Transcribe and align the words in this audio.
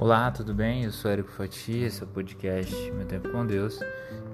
Olá, 0.00 0.30
tudo 0.30 0.54
bem? 0.54 0.84
Eu 0.84 0.92
sou 0.92 1.10
Érico 1.10 1.32
Fatia, 1.32 1.88
esse 1.88 2.00
é 2.00 2.04
o 2.04 2.08
podcast 2.08 2.92
Meu 2.92 3.04
Tempo 3.04 3.30
com 3.30 3.44
Deus. 3.44 3.80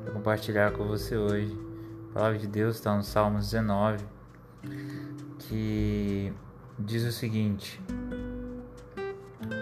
Vou 0.04 0.12
compartilhar 0.12 0.72
com 0.72 0.86
você 0.86 1.16
hoje. 1.16 1.58
A 2.10 2.12
palavra 2.12 2.38
de 2.38 2.46
Deus 2.46 2.76
está 2.76 2.94
no 2.94 3.02
Salmos 3.02 3.50
19, 3.50 4.04
que 5.38 6.30
diz 6.78 7.02
o 7.04 7.10
seguinte: 7.10 7.80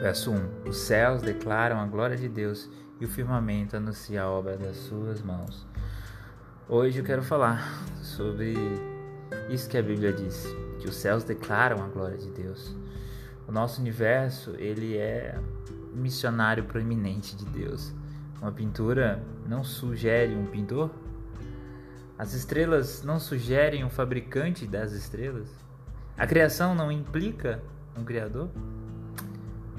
Verso 0.00 0.32
1: 0.32 0.68
Os 0.68 0.78
céus 0.78 1.22
declaram 1.22 1.78
a 1.78 1.86
glória 1.86 2.16
de 2.16 2.28
Deus 2.28 2.68
e 3.00 3.04
o 3.04 3.08
firmamento 3.08 3.76
anuncia 3.76 4.24
a 4.24 4.28
obra 4.28 4.56
das 4.56 4.78
suas 4.78 5.22
mãos. 5.22 5.64
Hoje 6.68 6.98
eu 6.98 7.04
quero 7.04 7.22
falar 7.22 7.80
sobre 8.02 8.56
isso 9.48 9.68
que 9.68 9.78
a 9.78 9.82
Bíblia 9.82 10.12
diz, 10.12 10.48
que 10.80 10.88
os 10.88 10.96
céus 10.96 11.22
declaram 11.22 11.80
a 11.80 11.86
glória 11.86 12.18
de 12.18 12.32
Deus. 12.32 12.76
O 13.46 13.52
nosso 13.52 13.80
universo, 13.80 14.56
ele 14.58 14.96
é 14.96 15.38
missionário 15.94 16.64
proeminente 16.64 17.36
de 17.36 17.44
Deus. 17.44 17.92
Uma 18.40 18.50
pintura 18.50 19.22
não 19.46 19.62
sugere 19.62 20.34
um 20.34 20.46
pintor? 20.46 20.90
As 22.18 22.34
estrelas 22.34 23.02
não 23.02 23.18
sugerem 23.18 23.84
um 23.84 23.90
fabricante 23.90 24.66
das 24.66 24.92
estrelas? 24.92 25.48
A 26.16 26.26
criação 26.26 26.74
não 26.74 26.90
implica 26.90 27.62
um 27.96 28.04
criador? 28.04 28.48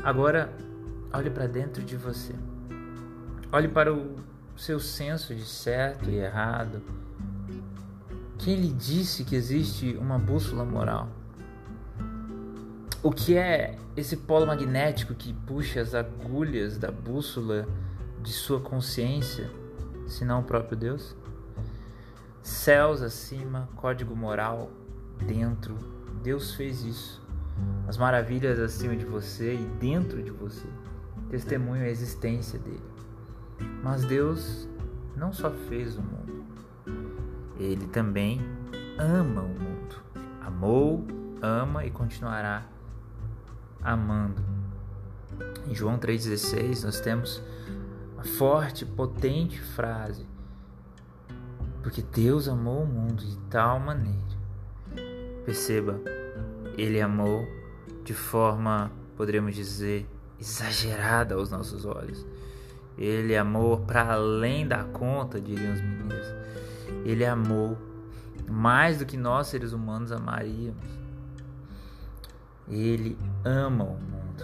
Agora, 0.03 0.51
olhe 1.13 1.29
para 1.29 1.47
dentro 1.47 1.83
de 1.83 1.95
você. 1.95 2.33
Olhe 3.51 3.67
para 3.67 3.93
o 3.93 4.15
seu 4.57 4.79
senso 4.79 5.35
de 5.35 5.45
certo 5.45 6.09
e 6.09 6.15
errado. 6.15 6.81
Quem 8.37 8.55
lhe 8.55 8.71
disse 8.71 9.23
que 9.23 9.35
existe 9.35 9.95
uma 9.95 10.17
bússola 10.17 10.65
moral? 10.65 11.09
O 13.03 13.11
que 13.11 13.35
é 13.35 13.77
esse 13.97 14.15
polo 14.15 14.47
magnético 14.47 15.13
que 15.13 15.33
puxa 15.33 15.81
as 15.81 15.93
agulhas 15.93 16.77
da 16.77 16.89
bússola 16.89 17.67
de 18.21 18.31
sua 18.31 18.61
consciência, 18.61 19.51
se 20.07 20.23
não 20.23 20.39
o 20.39 20.43
próprio 20.43 20.77
Deus? 20.77 21.13
Céus 22.41 23.01
acima, 23.01 23.67
código 23.75 24.15
moral 24.15 24.71
dentro. 25.27 25.75
Deus 26.23 26.55
fez 26.55 26.85
isso. 26.85 27.21
As 27.89 27.97
maravilhas 27.97 28.57
acima 28.57 28.95
de 28.95 29.03
você 29.03 29.53
e 29.53 29.65
dentro 29.81 30.23
de 30.23 30.31
você 30.31 30.65
testemunham 31.29 31.83
a 31.83 31.89
existência 31.89 32.57
dele. 32.57 32.83
Mas 33.83 34.05
Deus 34.05 34.65
não 35.17 35.33
só 35.33 35.51
fez 35.51 35.97
o 35.97 36.01
mundo, 36.01 36.45
ele 37.59 37.85
também 37.87 38.39
ama 38.97 39.41
o 39.41 39.49
mundo. 39.49 40.01
Amou, 40.39 41.05
ama 41.41 41.85
e 41.85 41.91
continuará 41.91 42.71
amando. 43.83 44.41
Em 45.67 45.73
João 45.73 45.97
3,16 45.97 46.83
nós 46.83 46.99
temos 46.99 47.41
uma 48.13 48.23
forte, 48.23 48.85
potente 48.85 49.59
frase. 49.59 50.25
Porque 51.81 52.01
Deus 52.01 52.47
amou 52.47 52.83
o 52.83 52.87
mundo 52.87 53.23
de 53.25 53.37
tal 53.49 53.79
maneira. 53.79 54.21
Perceba, 55.45 55.99
Ele 56.77 57.01
amou 57.01 57.45
de 58.03 58.13
forma, 58.13 58.91
poderíamos 59.17 59.55
dizer, 59.55 60.07
exagerada 60.39 61.35
aos 61.35 61.49
nossos 61.49 61.85
olhos. 61.85 62.25
Ele 62.97 63.35
amou 63.35 63.79
para 63.79 64.13
além 64.13 64.67
da 64.67 64.83
conta, 64.83 65.41
diriam 65.41 65.73
os 65.73 65.81
meninos. 65.81 66.25
Ele 67.03 67.25
amou 67.25 67.77
mais 68.49 68.99
do 68.99 69.05
que 69.05 69.17
nós 69.17 69.47
seres 69.47 69.73
humanos 69.73 70.11
amaríamos. 70.11 71.02
Ele 72.67 73.17
ama 73.43 73.83
o 73.83 73.97
mundo. 73.97 74.43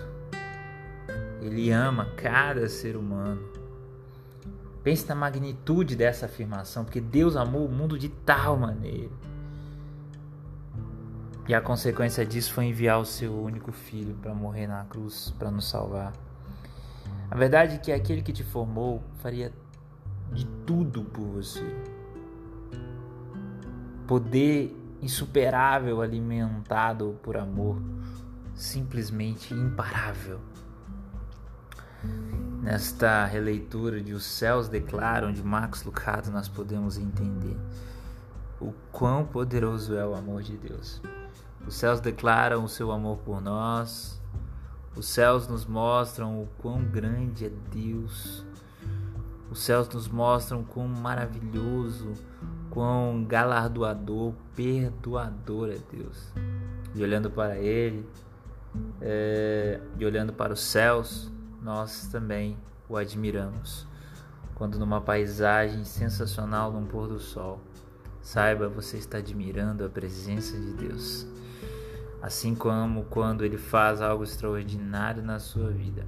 Ele 1.42 1.72
ama 1.72 2.05
cada 2.17 2.67
ser 2.67 2.95
humano. 2.95 3.42
Pense 4.83 5.08
na 5.08 5.16
magnitude 5.16 5.95
dessa 5.95 6.26
afirmação, 6.26 6.83
porque 6.83 7.02
Deus 7.02 7.36
amou 7.36 7.66
o 7.66 7.71
mundo 7.71 7.98
de 7.98 8.10
tal 8.10 8.58
maneira. 8.58 9.11
E 11.48 11.54
a 11.54 11.60
consequência 11.60 12.26
disso 12.26 12.54
foi 12.54 12.66
enviar 12.66 12.99
o 12.99 13.05
seu 13.05 13.33
único 13.33 13.71
filho 13.71 14.16
para 14.21 14.33
morrer 14.33 14.67
na 14.67 14.86
cruz, 14.86 15.33
para 15.38 15.49
nos 15.49 15.67
salvar. 15.67 16.14
A 17.32 17.36
verdade 17.36 17.76
é 17.76 17.77
que 17.80 17.92
aquele 17.92 18.21
que 18.21 18.32
te 18.32 18.44
formou 18.44 19.02
faria 19.15 19.52
de 20.32 20.45
tudo 20.65 21.04
por 21.04 21.26
você. 21.26 21.65
Poder 24.08 24.79
insuperável 25.02 26.02
alimentado 26.02 27.17
por 27.23 27.37
amor 27.37 27.82
simplesmente 28.54 29.54
imparável. 29.54 30.39
Nesta 32.61 33.26
releitura 33.26 34.02
de 34.02 34.14
Os 34.14 34.26
Céus 34.26 34.67
Declaram 34.67 35.32
de 35.32 35.42
Max 35.42 35.83
Lucado, 35.83 36.30
nós 36.30 36.48
podemos 36.48 36.98
entender 36.98 37.58
o 38.59 38.73
quão 38.92 39.26
poderoso 39.26 39.95
é 39.95 40.05
o 40.05 40.14
amor 40.14 40.43
de 40.43 40.58
Deus. 40.58 41.02
Os 41.65 41.76
céus 41.76 41.99
declaram 41.99 42.64
o 42.64 42.70
seu 42.70 42.92
amor 42.92 43.17
por 43.20 43.42
nós, 43.42 44.21
os 44.95 45.08
céus 45.08 45.48
nos 45.48 45.65
mostram 45.65 46.42
o 46.42 46.48
quão 46.58 46.83
grande 46.83 47.45
é 47.45 47.52
Deus, 47.71 48.45
os 49.49 49.59
céus 49.61 49.88
nos 49.89 50.08
mostram 50.08 50.64
quão 50.64 50.88
maravilhoso, 50.88 52.14
quão 52.70 53.24
galardoador, 53.24 54.34
perdoador 54.56 55.70
é 55.70 55.78
Deus. 55.92 56.32
E 56.94 57.04
olhando 57.04 57.30
para 57.30 57.58
Ele, 57.58 58.08
é, 59.02 59.80
e 59.98 60.06
olhando 60.06 60.34
para 60.34 60.54
os 60.54 60.62
céus, 60.62 61.32
nós 61.62 62.08
também 62.08 62.58
o 62.88 62.98
admiramos. 62.98 63.88
Quando 64.56 64.78
numa 64.78 65.02
paisagem 65.02 65.84
sensacional 65.84 66.72
num 66.72 66.86
pôr 66.86 67.08
do 67.08 67.20
sol, 67.20 67.62
saiba 68.22 68.68
você 68.68 68.98
está 68.98 69.18
admirando 69.20 69.86
a 69.86 69.90
presença 69.90 70.58
de 70.58 70.74
Deus. 70.74 71.26
Assim 72.22 72.54
como 72.54 73.06
quando 73.06 73.46
ele 73.46 73.58
faz 73.58 74.02
algo 74.02 74.24
extraordinário 74.24 75.24
na 75.24 75.40
sua 75.40 75.70
vida. 75.70 76.06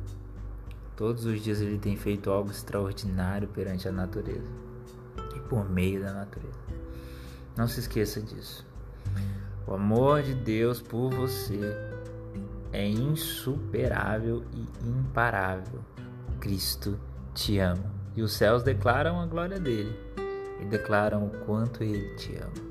Todos 0.98 1.26
os 1.26 1.42
dias 1.42 1.62
ele 1.62 1.80
tem 1.80 1.96
feito 1.96 2.30
algo 2.30 2.52
extraordinário 2.52 3.48
perante 3.48 3.88
a 3.88 3.92
natureza 3.92 4.71
por 5.52 5.70
meio 5.70 6.02
da 6.02 6.14
natureza. 6.14 6.58
Não 7.58 7.68
se 7.68 7.82
esqueça 7.82 8.22
disso. 8.22 8.66
O 9.68 9.74
amor 9.74 10.24
de 10.24 10.34
Deus 10.34 10.82
por 10.82 11.14
você 11.14 11.60
é 12.72 12.88
insuperável 12.88 14.46
e 14.54 14.88
imparável. 14.88 15.82
Cristo 16.40 16.98
te 17.34 17.60
ama. 17.60 17.92
E 18.16 18.22
os 18.22 18.32
céus 18.32 18.64
declaram 18.64 19.20
a 19.20 19.26
glória 19.26 19.60
dele 19.60 19.94
e 20.62 20.66
declaram 20.66 21.26
o 21.26 21.30
quanto 21.46 21.84
ele 21.84 22.16
te 22.16 22.34
ama. 22.38 22.71